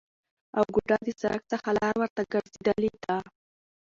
[0.57, 3.15] او گوډه د سرک څخه لار ورته ورگرځیدلې ده،